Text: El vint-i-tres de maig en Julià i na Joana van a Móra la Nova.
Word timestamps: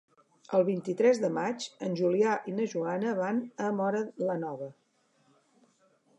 El 0.59 0.63
vint-i-tres 0.69 1.19
de 1.23 1.29
maig 1.35 1.67
en 1.89 1.97
Julià 1.99 2.31
i 2.53 2.55
na 2.61 2.65
Joana 2.73 3.15
van 3.21 3.43
a 3.67 3.71
Móra 3.83 4.03
la 4.27 4.41
Nova. 4.47 4.73